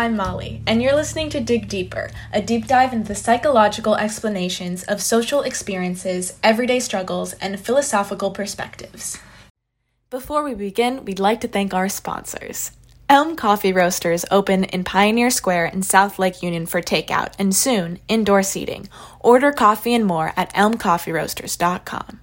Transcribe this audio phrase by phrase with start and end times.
[0.00, 4.82] I'm Molly, and you're listening to Dig Deeper, a deep dive into the psychological explanations
[4.84, 9.18] of social experiences, everyday struggles, and philosophical perspectives.
[10.08, 12.70] Before we begin, we'd like to thank our sponsors.
[13.10, 17.98] Elm Coffee Roasters open in Pioneer Square in South Lake Union for takeout and soon
[18.08, 18.88] indoor seating.
[19.20, 22.20] Order coffee and more at elmcoffeeroasters.com.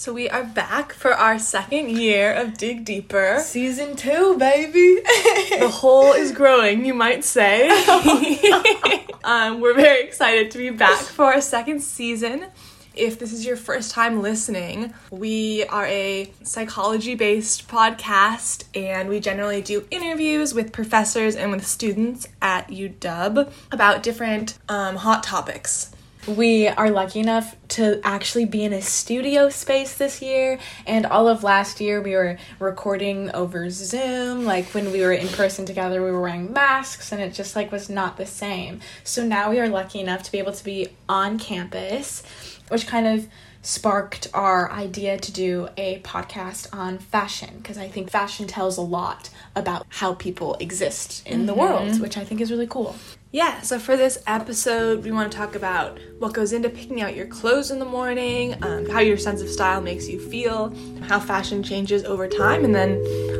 [0.00, 3.38] So we are back for our second year of Dig Deeper.
[3.44, 4.94] Season two, baby.
[5.58, 7.68] the hole is growing, you might say.
[9.24, 12.46] um, we're very excited to be back for our second season.
[12.94, 19.20] If this is your first time listening, we are a psychology based podcast and we
[19.20, 25.89] generally do interviews with professors and with students at UW about different um, hot topics.
[26.36, 31.26] We are lucky enough to actually be in a studio space this year, and all
[31.26, 34.44] of last year we were recording over Zoom.
[34.44, 37.72] Like when we were in person together, we were wearing masks, and it just like
[37.72, 38.80] was not the same.
[39.02, 42.22] So now we are lucky enough to be able to be on campus,
[42.68, 43.26] which kind of
[43.62, 48.82] sparked our idea to do a podcast on fashion because I think fashion tells a
[48.82, 51.46] lot about how people exist in mm-hmm.
[51.46, 52.96] the world, which I think is really cool.
[53.32, 57.14] Yeah, so for this episode, we want to talk about what goes into picking out
[57.14, 61.20] your clothes in the morning, um, how your sense of style makes you feel, how
[61.20, 62.92] fashion changes over time, and then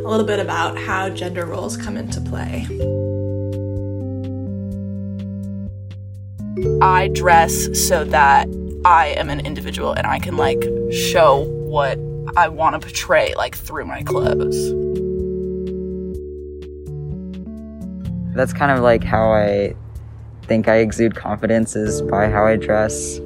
[0.05, 2.69] a little bit about how gender roles come into play.
[6.83, 8.47] I dress so that
[8.85, 11.99] I am an individual and I can like show what
[12.37, 14.73] I want to portray like through my clothes.
[18.35, 19.75] That's kind of like how I
[20.45, 23.19] think I exude confidence is by how I dress.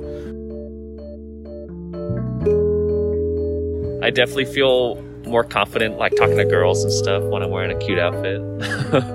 [4.03, 7.79] I definitely feel more confident like talking to girls and stuff when I'm wearing a
[7.79, 8.41] cute outfit.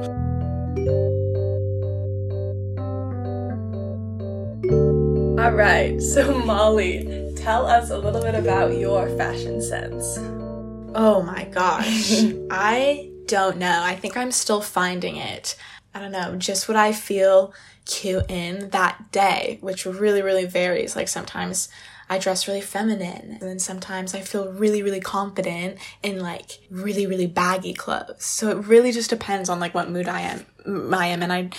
[5.59, 10.17] right, so Molly, tell us a little bit about your fashion sense.
[10.95, 12.23] Oh my gosh.
[12.49, 13.81] I don't know.
[13.83, 15.57] I think I'm still finding it.
[15.93, 17.53] I don't know, just what I feel
[17.85, 20.95] cute in that day, which really, really varies.
[20.95, 21.67] Like sometimes
[22.09, 27.05] I dress really feminine, and then sometimes I feel really, really confident in like really,
[27.05, 28.23] really baggy clothes.
[28.23, 30.45] So it really just depends on like what mood I am.
[30.93, 31.49] I am, and I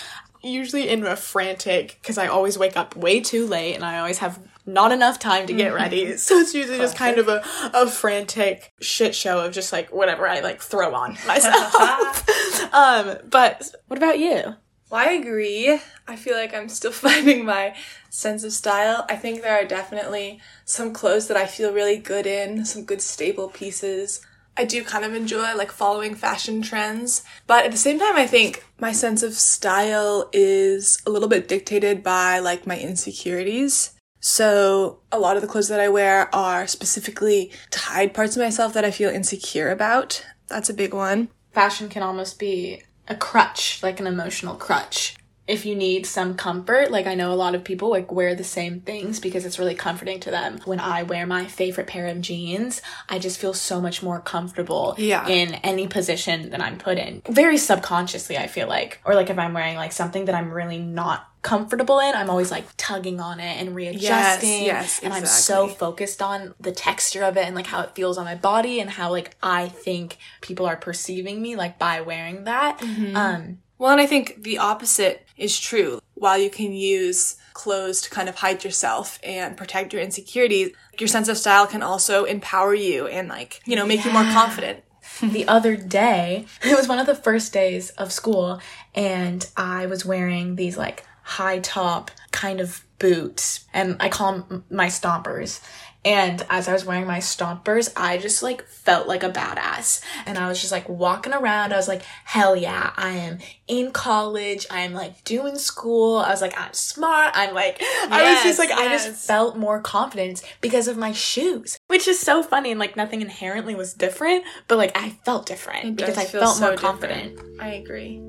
[0.43, 4.19] usually in a frantic because I always wake up way too late and I always
[4.19, 6.17] have not enough time to get ready.
[6.17, 7.43] So it's usually just kind of a,
[7.75, 12.73] a frantic shit show of just like whatever I like throw on myself.
[12.75, 14.55] um, but what about you?
[14.91, 15.78] Well, I agree.
[16.09, 17.75] I feel like I'm still finding my
[18.11, 19.07] sense of style.
[19.09, 23.01] I think there are definitely some clothes that I feel really good in, some good
[23.01, 24.21] staple pieces.
[24.60, 28.26] I do kind of enjoy like following fashion trends, but at the same time, I
[28.26, 33.94] think my sense of style is a little bit dictated by like my insecurities.
[34.21, 38.75] So a lot of the clothes that I wear are specifically hide parts of myself
[38.75, 40.26] that I feel insecure about.
[40.48, 41.31] That's a big one.
[41.53, 45.16] Fashion can almost be a crutch, like an emotional crutch
[45.47, 48.45] if you need some comfort, like I know a lot of people like wear the
[48.45, 50.61] same things because it's really comforting to them.
[50.65, 54.95] When I wear my favorite pair of jeans, I just feel so much more comfortable
[54.97, 55.27] yeah.
[55.27, 57.23] in any position that I'm put in.
[57.28, 59.01] Very subconsciously, I feel like.
[59.05, 62.51] Or like if I'm wearing like something that I'm really not comfortable in, I'm always
[62.51, 64.65] like tugging on it and readjusting.
[64.65, 67.95] Yes, yes, and I'm so focused on the texture of it and like how it
[67.95, 72.03] feels on my body and how like I think people are perceiving me like by
[72.03, 72.78] wearing that.
[72.78, 73.17] Mm-hmm.
[73.17, 76.01] Um well, and I think the opposite is true.
[76.15, 81.09] While you can use clothes to kind of hide yourself and protect your insecurities, your
[81.09, 84.07] sense of style can also empower you and like, you know, make yeah.
[84.07, 84.84] you more confident.
[85.22, 88.60] the other day, it was one of the first days of school
[88.95, 94.65] and I was wearing these like high top kind of boots and I call them
[94.71, 95.60] my stompers.
[96.04, 100.02] And as I was wearing my stompers, I just like felt like a badass.
[100.24, 101.72] And I was just like walking around.
[101.72, 103.38] I was like, hell yeah, I am
[103.68, 104.66] in college.
[104.70, 106.16] I am like doing school.
[106.16, 107.32] I was like, I'm smart.
[107.34, 108.78] I'm like, yes, I was just like, yes.
[108.78, 112.70] I just felt more confidence because of my shoes, which is so funny.
[112.70, 116.66] And like nothing inherently was different, but like I felt different because I felt so
[116.68, 117.36] more confident.
[117.36, 117.60] Different.
[117.60, 118.22] I agree.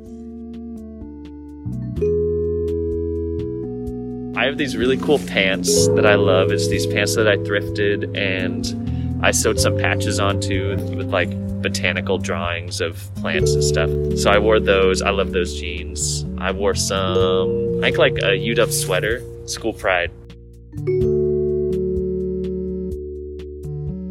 [4.42, 6.52] I have these really cool pants that I love.
[6.52, 11.30] It's these pants that I thrifted and I sewed some patches onto with like
[11.62, 13.92] botanical drawings of plants and stuff.
[14.18, 15.04] So I wore those.
[15.04, 16.26] I love those jeans.
[16.40, 20.10] I wore some, I think like a UW sweater, school pride.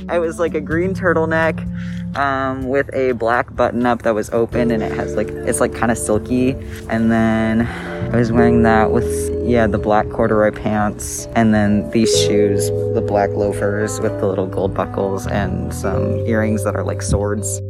[0.08, 1.58] I was like a green turtleneck
[2.16, 5.74] um, with a black button up that was open and it has like it's like
[5.74, 6.50] kind of silky.
[6.88, 7.66] And then
[8.12, 13.04] I was wearing that with yeah the black corduroy pants and then these shoes, the
[13.06, 17.60] black loafers with the little gold buckles and some earrings that are like swords.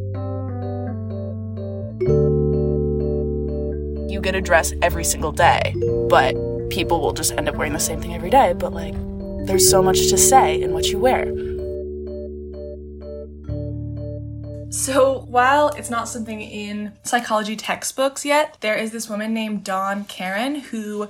[4.10, 5.74] You get a dress every single day,
[6.08, 6.34] but
[6.70, 8.54] people will just end up wearing the same thing every day.
[8.56, 8.94] But like,
[9.46, 11.26] there's so much to say in what you wear.
[14.72, 20.04] So, while it's not something in psychology textbooks yet, there is this woman named Dawnn
[20.04, 21.08] Karen who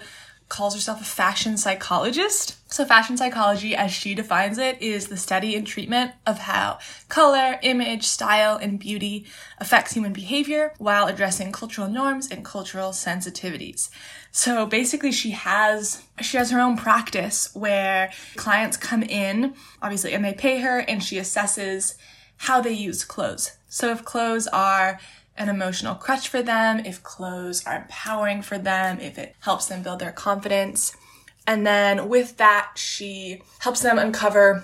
[0.51, 2.57] calls herself a fashion psychologist.
[2.71, 7.59] So, fashion psychology, as she defines it, is the study and treatment of how color,
[7.63, 9.25] image, style, and beauty
[9.59, 13.89] affects human behavior while addressing cultural norms and cultural sensitivities.
[14.33, 20.25] So basically she has she has her own practice where clients come in, obviously, and
[20.25, 21.95] they pay her and she assesses
[22.37, 23.57] how they use clothes.
[23.69, 24.99] So if clothes are
[25.41, 29.83] an emotional crutch for them, if clothes are empowering for them, if it helps them
[29.83, 30.95] build their confidence.
[31.47, 34.63] And then with that, she helps them uncover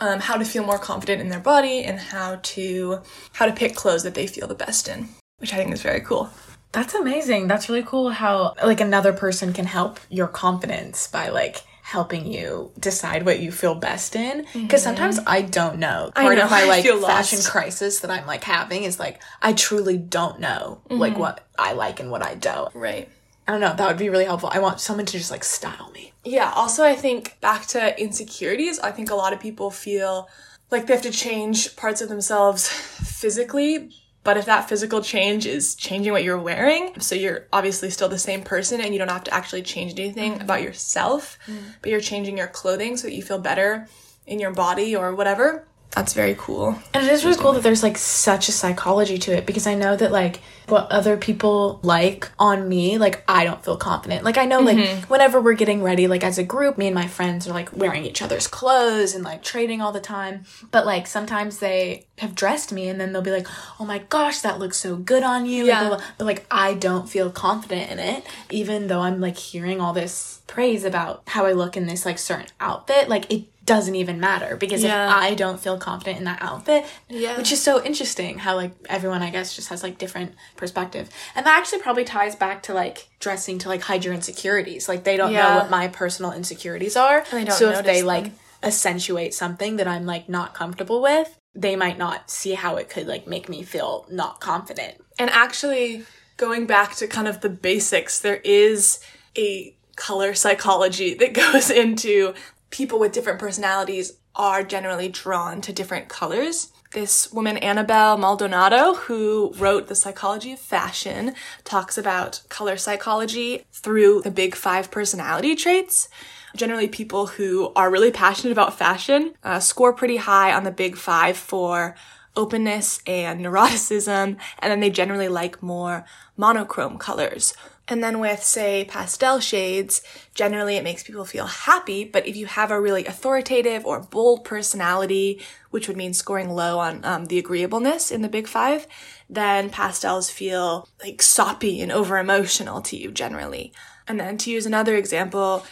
[0.00, 2.98] um, how to feel more confident in their body and how to
[3.32, 5.08] how to pick clothes that they feel the best in,
[5.38, 6.28] which I think is very cool.
[6.72, 7.46] That's amazing.
[7.46, 12.72] That's really cool how like another person can help your confidence by like helping you
[12.80, 14.76] decide what you feel best in because mm-hmm.
[14.78, 16.10] sometimes I don't know.
[16.16, 19.22] I Part know, of my I like fashion crisis that I'm like having is like
[19.40, 21.20] I truly don't know like mm-hmm.
[21.20, 22.74] what I like and what I don't.
[22.74, 23.08] Right.
[23.46, 23.72] I don't know.
[23.72, 24.50] That would be really helpful.
[24.52, 26.12] I want someone to just like style me.
[26.24, 30.28] Yeah, also I think back to insecurities, I think a lot of people feel
[30.72, 33.92] like they have to change parts of themselves physically,
[34.26, 38.18] but if that physical change is changing what you're wearing, so you're obviously still the
[38.18, 40.42] same person and you don't have to actually change anything mm-hmm.
[40.42, 41.56] about yourself, mm.
[41.80, 43.86] but you're changing your clothing so that you feel better
[44.26, 45.64] in your body or whatever.
[45.92, 46.78] That's very cool.
[46.92, 49.74] And it is really cool that there's like such a psychology to it because I
[49.74, 54.22] know that like what other people like on me, like I don't feel confident.
[54.22, 55.06] Like I know like mm-hmm.
[55.06, 58.04] whenever we're getting ready, like as a group, me and my friends are like wearing
[58.04, 60.44] each other's clothes and like trading all the time.
[60.70, 63.46] But like sometimes they have dressed me and then they'll be like,
[63.80, 65.64] oh my gosh, that looks so good on you.
[65.64, 65.80] Yeah.
[65.80, 66.06] Like, blah, blah.
[66.18, 70.42] But like I don't feel confident in it, even though I'm like hearing all this
[70.46, 73.08] praise about how I look in this like certain outfit.
[73.08, 75.08] Like it doesn't even matter because Yeah.
[75.08, 77.36] if I don't feel confident in that outfit, Yeah.
[77.36, 81.10] which is so interesting how like everyone I guess just has like different perspective.
[81.34, 84.88] And that actually probably ties back to like dressing to like hide your insecurities.
[84.88, 87.24] Like they don't know what my personal insecurities are.
[87.26, 88.32] so if they notice like
[88.62, 93.06] accentuate something that I'm like not comfortable with, they might not see how it could
[93.06, 94.94] like make me feel not confident.
[95.18, 96.04] And actually,
[96.36, 99.00] going back to kind of the basics, there is
[99.36, 102.34] a color psychology that goes into
[102.70, 106.72] people with different personalities are generally drawn to different colors.
[106.92, 111.34] This woman, Annabelle Maldonado, who wrote The Psychology of Fashion,
[111.64, 116.08] talks about color psychology through the big five personality traits.
[116.54, 120.96] Generally, people who are really passionate about fashion uh, score pretty high on the big
[120.96, 121.94] five for
[122.34, 126.04] openness and neuroticism, and then they generally like more
[126.36, 127.54] monochrome colors.
[127.88, 130.02] And then with, say, pastel shades,
[130.34, 134.44] generally it makes people feel happy, but if you have a really authoritative or bold
[134.44, 135.40] personality,
[135.70, 138.88] which would mean scoring low on um, the agreeableness in the big five,
[139.30, 143.72] then pastels feel like soppy and over emotional to you generally.
[144.08, 145.64] And then to use another example,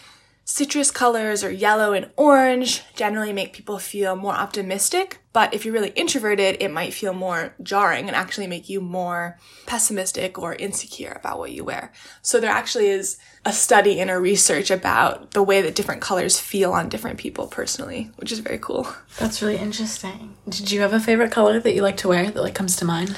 [0.44, 5.74] citrus colors or yellow and orange generally make people feel more optimistic, but if you're
[5.74, 11.12] really introverted, it might feel more jarring and actually make you more pessimistic or insecure
[11.18, 11.92] about what you wear.
[12.22, 16.38] So there actually is a study and a research about the way that different colors
[16.38, 18.86] feel on different people personally, which is very cool.
[19.18, 20.36] That's really interesting.
[20.48, 22.84] Did you have a favorite color that you like to wear that like comes to
[22.84, 23.16] mind?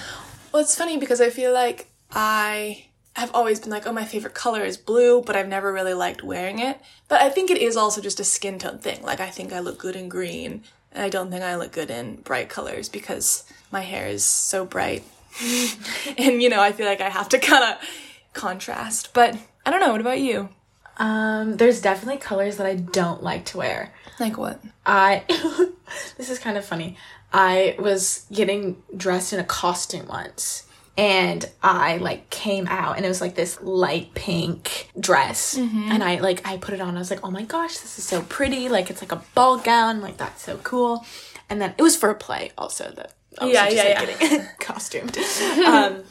[0.52, 2.86] Well, it's funny because I feel like I
[3.20, 6.23] have always been like, oh, my favorite color is blue, but I've never really liked
[6.23, 6.78] wearing it.
[7.08, 9.02] But I think it is also just a skin tone thing.
[9.02, 11.90] Like, I think I look good in green, and I don't think I look good
[11.90, 15.02] in bright colors because my hair is so bright.
[16.18, 17.88] and, you know, I feel like I have to kind of
[18.35, 19.14] contrast.
[19.14, 19.92] But I don't know.
[19.92, 20.50] What about you?
[20.99, 23.92] Um, there's definitely colors that I don't like to wear.
[24.18, 24.62] Like what?
[24.85, 25.25] I
[26.16, 26.96] this is kind of funny.
[27.32, 30.65] I was getting dressed in a costume once
[30.99, 35.57] and I like came out and it was like this light pink dress.
[35.57, 36.97] And I like I put it on.
[36.97, 38.69] I was like oh my gosh this is so pretty.
[38.69, 40.00] Like it's like a ball gown.
[40.00, 41.05] Like that's so cool.
[41.50, 44.09] And then it was for a play also that I was Yeah, just, yeah, like,
[44.09, 44.29] yeah.
[44.29, 45.17] getting costumed.
[45.67, 46.05] Um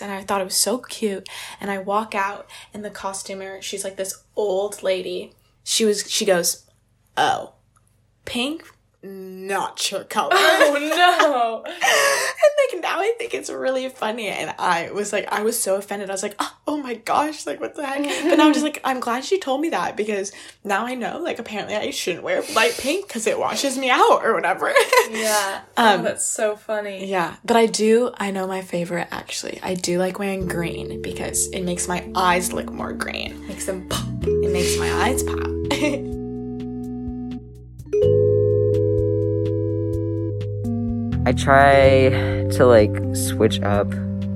[0.00, 1.28] and I thought it was so cute.
[1.60, 3.60] And I walk out and the costumer.
[3.60, 5.34] She's like this old lady.
[5.64, 6.64] She was she goes
[7.16, 7.52] oh
[8.24, 8.64] pink
[9.02, 11.64] not your color Oh, no.
[11.72, 14.28] and like now I think it's really funny.
[14.28, 16.08] And I was like, I was so offended.
[16.08, 18.02] I was like, oh, oh my gosh, like what the heck?
[18.28, 20.32] But now I'm just like, I'm glad she told me that because
[20.64, 24.20] now I know, like, apparently I shouldn't wear light pink because it washes me out
[24.24, 24.72] or whatever.
[25.10, 25.60] Yeah.
[25.74, 27.06] Um, oh, that's so funny.
[27.06, 29.58] yeah, but I do, I know my favorite actually.
[29.62, 33.88] I do like wearing green because it makes my eyes look more green, makes them
[33.88, 34.06] pop.
[34.22, 36.12] It makes my eyes pop.
[41.24, 42.08] I try
[42.50, 43.86] to like switch up,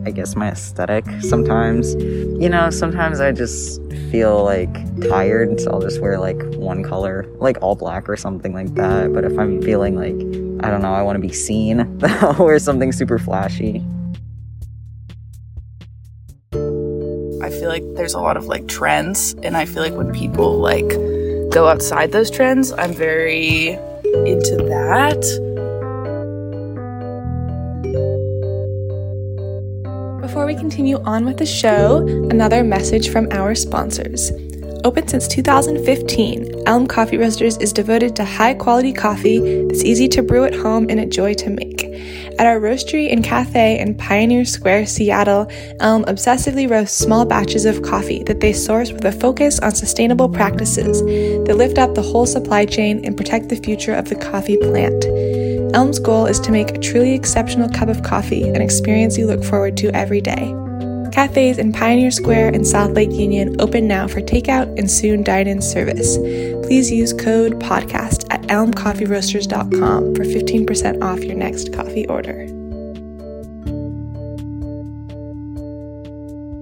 [0.04, 1.96] I guess, my aesthetic sometimes.
[1.96, 4.72] You know, sometimes I just feel like
[5.08, 9.12] tired, so I'll just wear like one color, like all black or something like that.
[9.12, 10.14] But if I'm feeling like,
[10.64, 13.84] I don't know, I want to be seen, I'll wear something super flashy.
[17.42, 20.58] I feel like there's a lot of like trends, and I feel like when people
[20.58, 20.88] like
[21.50, 23.70] go outside those trends, I'm very
[24.24, 25.45] into that.
[30.46, 34.30] Before we continue on with the show, another message from our sponsors.
[34.84, 40.22] Open since 2015, Elm Coffee Roasters is devoted to high quality coffee that's easy to
[40.22, 41.82] brew at home and a joy to make.
[42.38, 45.50] At our roastery and cafe in Pioneer Square, Seattle,
[45.80, 50.28] Elm obsessively roasts small batches of coffee that they source with a focus on sustainable
[50.28, 51.02] practices
[51.46, 55.06] that lift up the whole supply chain and protect the future of the coffee plant.
[55.74, 59.42] Elm's goal is to make a truly exceptional cup of coffee an experience you look
[59.42, 60.54] forward to every day.
[61.12, 65.46] Cafes in Pioneer Square and South Lake Union open now for takeout and soon dine
[65.46, 66.18] in service.
[66.66, 72.42] Please use code PODCAST at elmcoffeeroasters.com for 15% off your next coffee order.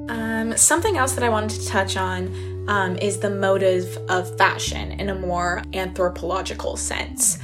[0.09, 4.93] Um, something else that I wanted to touch on um, is the motive of fashion
[4.93, 7.39] in a more anthropological sense.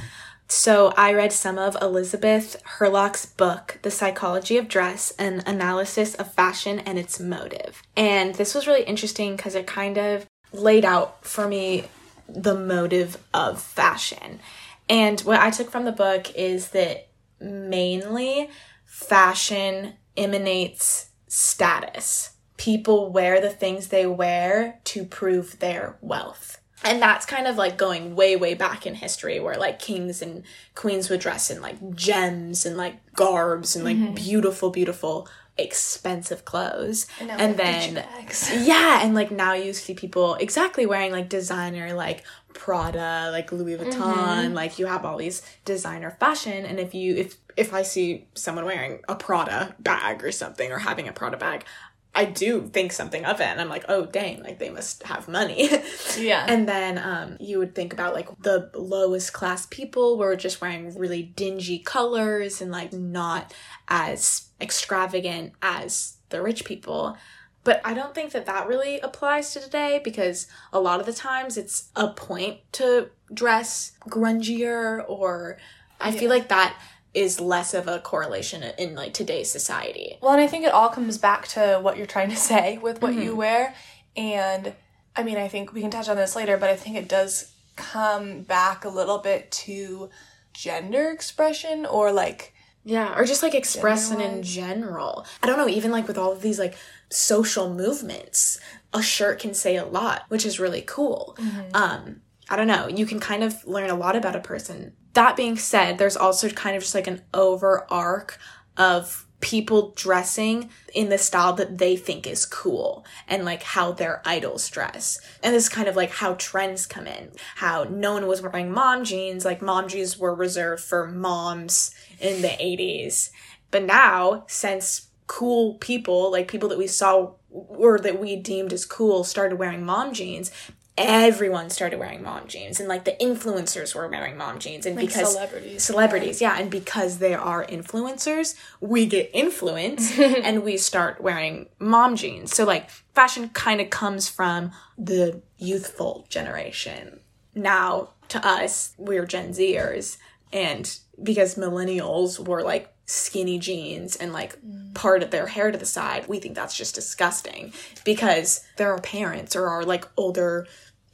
[0.53, 6.33] So, I read some of Elizabeth Hurlock's book, The Psychology of Dress An Analysis of
[6.33, 7.81] Fashion and Its Motive.
[7.95, 11.85] And this was really interesting because it kind of laid out for me
[12.27, 14.41] the motive of fashion.
[14.89, 17.07] And what I took from the book is that
[17.39, 18.49] mainly
[18.83, 22.31] fashion emanates status.
[22.57, 26.60] People wear the things they wear to prove their wealth.
[26.83, 30.43] And that's kind of like going way, way back in history where like kings and
[30.75, 37.07] queens would dress in like gems and like garbs and like beautiful, beautiful, expensive clothes.
[37.19, 38.05] And, then,
[38.65, 42.23] yeah, and like now you see people exactly wearing like designer, like
[42.53, 46.65] Prada, like Louis Vuitton, like you have all these designer fashion.
[46.65, 50.79] And if you, if, if I see someone wearing a Prada bag or something or
[50.79, 51.65] having a Prada bag,
[52.13, 55.27] I do think something of it and I'm like, oh dang, like they must have
[55.27, 55.69] money.
[56.17, 56.45] Yeah.
[56.47, 60.93] and then um you would think about like the lowest class people were just wearing
[60.97, 63.53] really dingy colors and like not
[63.87, 67.15] as extravagant as the rich people.
[67.63, 71.13] But I don't think that that really applies to today because a lot of the
[71.13, 75.57] times it's a point to dress grungier or
[75.99, 76.75] I feel like that
[77.13, 80.17] is less of a correlation in like today's society.
[80.21, 83.01] Well, and I think it all comes back to what you're trying to say with
[83.01, 83.73] what you wear.
[84.15, 84.73] And
[85.15, 87.51] I mean, I think we can touch on this later, but I think it does
[87.75, 90.09] come back a little bit to
[90.53, 92.53] gender expression or like
[92.83, 95.25] Yeah, or just like expressing in general.
[95.43, 96.75] I don't know, even like with all of these like
[97.09, 98.59] social movements,
[98.93, 101.37] a shirt can say a lot, which is really cool.
[101.73, 104.93] Um, I don't know, you can kind of learn a lot about a person.
[105.13, 108.37] That being said, there's also kind of just like an over arc
[108.77, 114.21] of people dressing in the style that they think is cool and like how their
[114.23, 115.19] idols dress.
[115.43, 117.31] And this is kind of like how trends come in.
[117.55, 122.41] How no one was wearing mom jeans, like mom jeans were reserved for moms in
[122.41, 123.31] the 80s.
[123.71, 128.85] But now, since cool people, like people that we saw or that we deemed as
[128.85, 130.51] cool, started wearing mom jeans,
[130.97, 132.79] everyone started wearing mom jeans.
[132.79, 134.85] And like the influencers were wearing mom jeans.
[134.85, 135.83] And because celebrities.
[135.83, 136.57] celebrities, yeah.
[136.59, 142.55] And because they are influencers, we get influenced and we start wearing mom jeans.
[142.55, 147.21] So like fashion kind of comes from the youthful generation.
[147.55, 150.17] Now to us, we're Gen Zers.
[150.53, 154.93] And because millennials were like skinny jeans and like mm.
[154.93, 157.73] part of their hair to the side, we think that's just disgusting
[158.05, 160.65] because there are parents or our like older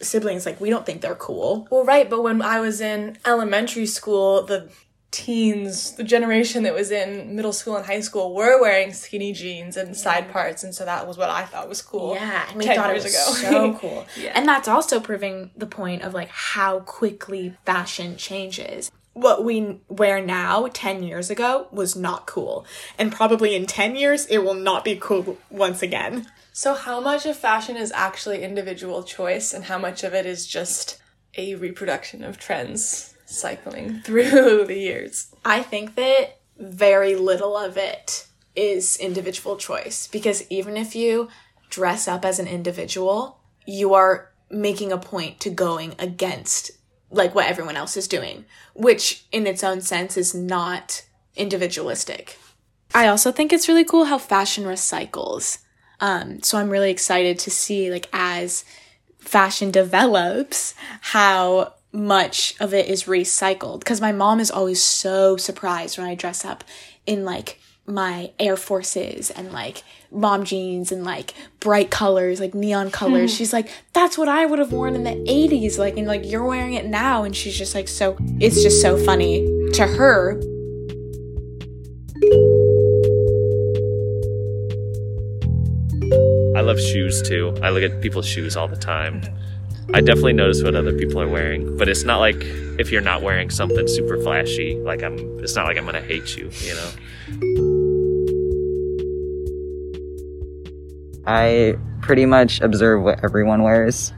[0.02, 1.68] siblings, like we don't think they're cool.
[1.72, 4.70] Well, right, but when I was in elementary school, the
[5.10, 9.76] teens, the generation that was in middle school and high school were wearing skinny jeans
[9.78, 12.14] and side parts, and so that was what I thought was cool.
[12.14, 13.74] Yeah, and we 10 thought it years was ago.
[13.74, 14.06] so cool.
[14.16, 14.34] yeah.
[14.36, 18.92] And that's also proving the point of like how quickly fashion changes.
[19.18, 22.66] What we wear now 10 years ago was not cool.
[22.98, 26.28] And probably in 10 years, it will not be cool once again.
[26.54, 30.48] So, how much of fashion is actually individual choice, and how much of it is
[30.48, 31.00] just
[31.38, 35.36] a reproduction of trends cycling through the years?
[35.46, 41.30] I think that very little of it is individual choice because even if you
[41.70, 46.72] dress up as an individual, you are making a point to going against
[47.10, 51.04] like what everyone else is doing, which in its own sense is not
[51.36, 52.38] individualistic.
[52.94, 55.60] I also think it's really cool how fashion recycles.
[56.00, 58.64] Um, so I'm really excited to see like as
[59.20, 65.98] fashion develops how much of it is recycled because my mom is always so surprised
[65.98, 66.64] when I dress up
[67.06, 72.92] in like my Air Forces and like mom jeans and like bright colors, like neon
[72.92, 73.32] colors.
[73.32, 73.38] Hmm.
[73.38, 75.78] She's like, that's what I would have worn in the 80s.
[75.78, 77.24] Like, and like you're wearing it now.
[77.24, 80.40] And she's just like, so it's just so funny to her.
[86.58, 87.56] I love shoes too.
[87.62, 89.22] I look at people's shoes all the time.
[89.94, 92.36] I definitely notice what other people are wearing, but it's not like
[92.78, 96.02] if you're not wearing something super flashy, like I'm it's not like I'm going to
[96.02, 97.67] hate you, you know.
[101.28, 104.14] I pretty much observe what everyone wears.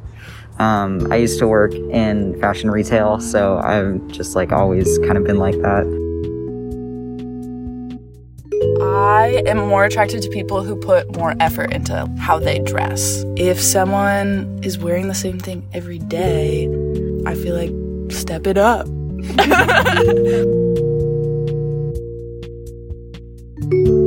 [0.59, 5.23] Um, I used to work in fashion retail, so I've just like always kind of
[5.23, 5.85] been like that.
[8.81, 13.23] I am more attracted to people who put more effort into how they dress.
[13.37, 16.67] If someone is wearing the same thing every day,
[17.25, 17.71] I feel like
[18.11, 18.87] step it up.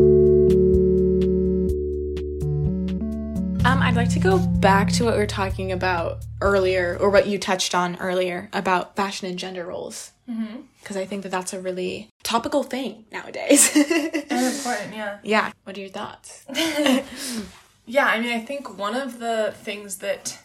[4.03, 7.73] like to go back to what we were talking about earlier, or what you touched
[7.73, 10.11] on earlier about fashion and gender roles.
[10.29, 10.63] Mm-hmm.
[10.81, 13.71] Because I think that that's a really topical thing nowadays.
[13.77, 15.19] And important, yeah.
[15.23, 15.53] yeah.
[15.65, 16.45] What are your thoughts?
[17.85, 20.39] Yeah, I mean, I think one of the things that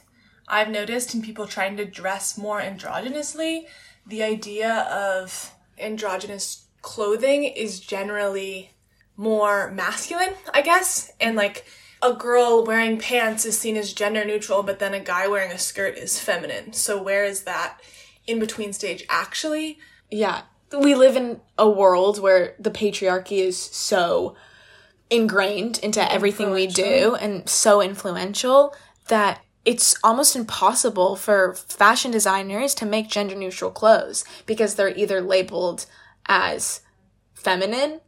[0.47, 3.67] I've noticed in people trying to dress more androgynously,
[4.07, 8.71] the idea of androgynous clothing is generally
[9.15, 11.11] more masculine, I guess.
[11.21, 11.65] And like
[12.01, 15.57] a girl wearing pants is seen as gender neutral, but then a guy wearing a
[15.57, 16.73] skirt is feminine.
[16.73, 17.81] So where is that
[18.25, 19.79] in between stage actually?
[20.11, 20.43] Yeah.
[20.77, 24.35] We live in a world where the patriarchy is so
[25.09, 28.75] ingrained into everything we do and so influential
[29.07, 35.21] that it's almost impossible for fashion designers to make gender neutral clothes because they're either
[35.21, 35.85] labeled
[36.27, 36.81] as
[37.33, 38.01] feminine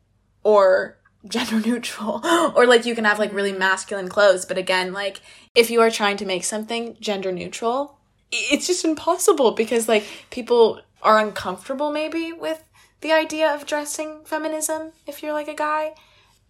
[0.44, 2.22] or gender neutral.
[2.56, 3.60] Or like you can have like really mm.
[3.60, 5.22] masculine clothes but again like
[5.56, 7.98] if you are trying to make something gender neutral
[8.32, 12.64] it's just impossible because like people are uncomfortable maybe with
[13.02, 15.94] the idea of dressing feminism if you're like a guy.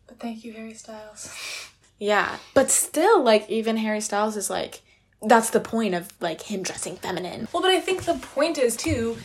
[0.07, 1.33] But thank you, Harry Styles.
[2.01, 4.81] yeah but still like even harry styles is like
[5.21, 7.47] that's the point of like him dressing feminine.
[7.51, 9.17] Well, but I think the point is too,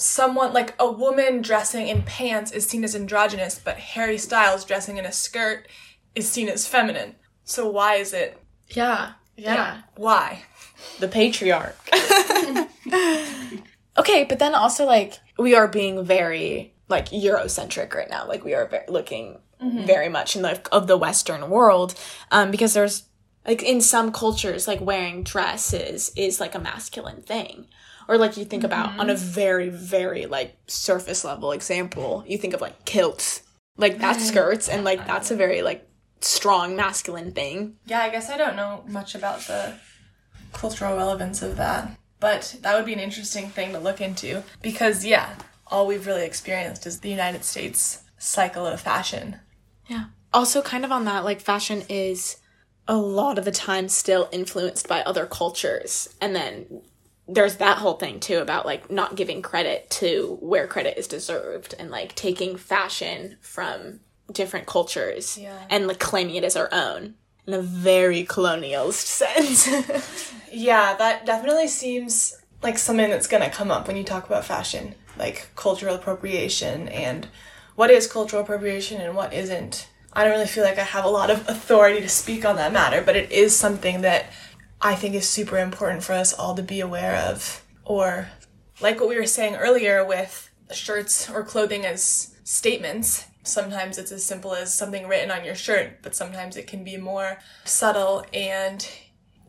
[0.00, 4.96] someone like a woman dressing in pants is seen as androgynous, but Harry Styles dressing
[4.96, 5.68] in a skirt
[6.14, 7.16] is seen as feminine.
[7.44, 8.38] So why is it?
[8.68, 10.44] yeah yeah Why?
[11.00, 11.76] the patriarch.
[13.98, 18.26] okay, but then also like we are being very like Eurocentric right now.
[18.26, 21.94] Like we are ve- looking very much in the of the Western world,
[22.30, 23.04] um, because there's
[23.46, 27.66] like in some cultures like wearing dresses is like a masculine thing.
[28.10, 29.24] Or like you think about on a mm-hmm.
[29.24, 33.42] very very like surface level example, you think of like kilts,
[33.76, 35.88] like that's skirts, and like that's a very like
[36.20, 37.76] strong masculine thing.
[37.86, 39.74] Yeah, I guess I don't know much about the
[40.52, 45.04] cultural relevance of that, but that would be an interesting thing to look into because
[45.06, 45.36] yeah,
[45.68, 49.36] all we've really experienced is the United States cycle of fashion.
[49.86, 50.06] Yeah.
[50.32, 52.38] Also, kind of on that, like fashion is
[52.88, 56.12] a lot of the time still influenced by other cultures.
[56.20, 56.82] And then
[57.32, 61.74] there's that whole thing too about like not giving credit to where credit is deserved
[61.78, 64.00] and like taking fashion from
[64.32, 65.58] different cultures Yeah.
[65.70, 67.14] and like claiming it as our own
[67.46, 70.32] in a very colonialist sense.
[70.52, 74.44] Yeah, that definitely seems like something that's going to come up when you talk about
[74.44, 77.28] fashion, like cultural appropriation and
[77.76, 79.88] what is cultural appropriation and what isn't.
[80.12, 82.72] I don't really feel like I have a lot of authority to speak on that
[82.72, 84.26] matter, but it is something that
[84.82, 87.64] I think is super important for us all to be aware of.
[87.84, 88.28] Or,
[88.80, 94.24] like what we were saying earlier with shirts or clothing as statements, sometimes it's as
[94.24, 98.88] simple as something written on your shirt, but sometimes it can be more subtle and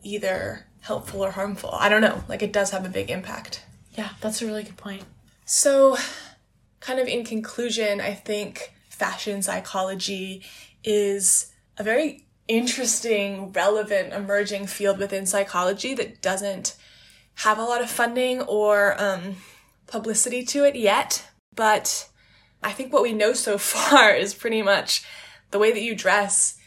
[0.02, 1.70] either helpful or harmful.
[1.72, 2.24] I don't know.
[2.28, 3.64] Like it does have a big impact.
[3.94, 5.04] yeah, that's a really good point.
[5.44, 5.96] So,
[6.80, 10.42] kind of in conclusion, I think fashion psychology
[10.84, 16.76] is a very interesting, relevant, emerging field within psychology that doesn't
[17.36, 19.36] have a lot of funding or um,
[19.86, 21.28] publicity to it yet.
[21.54, 22.08] But
[22.62, 25.04] I think what we know so far is pretty much
[25.50, 26.58] the way that you dress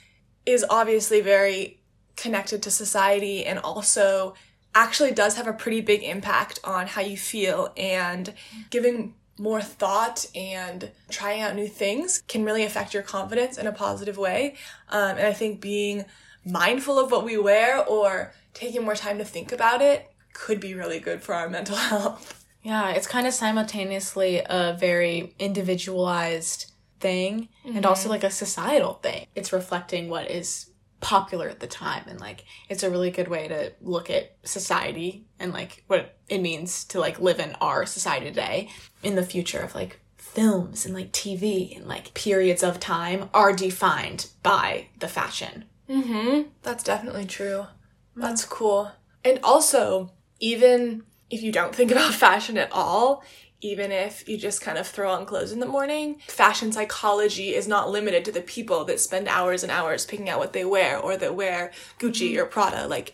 [0.45, 1.79] is obviously very
[2.15, 4.35] connected to society and also
[4.73, 8.33] actually does have a pretty big impact on how you feel and
[8.69, 13.71] giving more thought and trying out new things can really affect your confidence in a
[13.71, 14.55] positive way.
[14.89, 16.05] Um, and I think being
[16.45, 20.73] mindful of what we wear or taking more time to think about it could be
[20.73, 22.45] really good for our mental health.
[22.63, 27.77] Yeah, it's kind of simultaneously a very individualized thing mm-hmm.
[27.77, 29.27] and also like a societal thing.
[29.35, 30.71] It's reflecting what is
[31.05, 35.23] popular at the time and like it's a really good way to look at society
[35.37, 38.67] and like what it means to like live in our society today
[39.03, 43.53] in the future of like films and like TV and like periods of time are
[43.53, 45.65] defined by the fashion.
[45.87, 46.47] Mhm.
[46.63, 47.67] That's definitely true.
[48.15, 48.91] That's cool.
[49.23, 53.23] And also, even if you don't think about fashion at all,
[53.65, 56.17] even if you just kind of throw on clothes in the morning.
[56.27, 60.37] Fashion psychology is not limited to the people that spend hours and hours picking out
[60.37, 62.37] what they wear or that wear Gucci mm.
[62.37, 62.87] or Prada.
[62.87, 63.13] Like,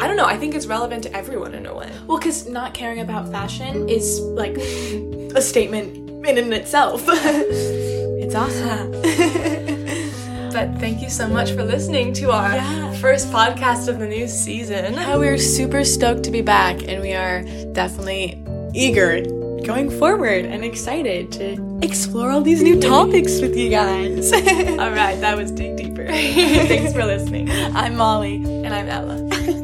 [0.00, 1.92] I don't know, I think it's relevant to everyone in a way.
[2.06, 4.56] Well, because not caring about fashion is like
[5.36, 7.04] a statement in and itself.
[7.08, 8.92] it's awesome.
[10.52, 12.94] but thank you so much for listening to our yeah.
[12.94, 14.94] first podcast of the new season.
[14.94, 20.64] Yeah, we're super stoked to be back, and we are definitely eager going forward and
[20.64, 24.32] excited to explore all these new topics with you guys.
[24.32, 26.06] all right, that was Dig Deeper.
[26.08, 27.50] Thanks for listening.
[27.50, 28.36] I'm Molly.
[28.36, 29.56] And I'm Ella.